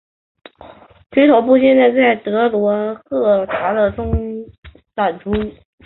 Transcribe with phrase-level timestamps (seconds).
[1.11, 4.11] 其头部现在在德罗赫达的中
[4.95, 5.31] 展出。